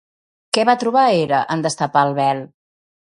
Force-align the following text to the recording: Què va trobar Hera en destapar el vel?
Què 0.57 0.63
va 0.69 0.75
trobar 0.83 1.03
Hera 1.17 1.41
en 1.57 1.61
destapar 1.67 2.03
el 2.11 2.17
vel? 2.21 2.43